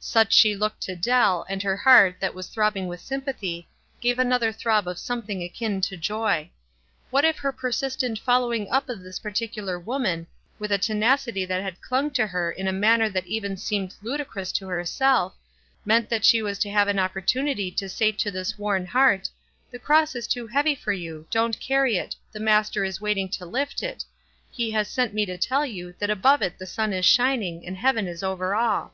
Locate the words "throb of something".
4.52-5.42